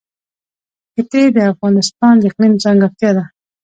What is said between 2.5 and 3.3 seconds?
ځانګړتیا ده.